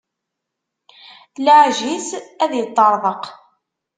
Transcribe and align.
Laɛej 1.45 1.79
it, 1.95 2.09
ad 2.43 2.51
iṭṭerḍeq. 2.61 3.23